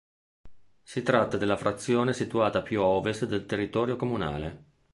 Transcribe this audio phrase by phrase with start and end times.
[0.81, 4.63] Si tratta della frazione situata più a ovest del territorio comunale.